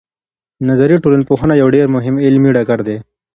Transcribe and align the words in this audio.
نظري 0.69 0.95
ټولنپوهنه 1.03 1.53
یو 1.61 1.67
ډېر 1.75 1.85
مهم 1.95 2.15
علمي 2.25 2.49
ډګر 2.55 2.79
دی. 2.87 2.97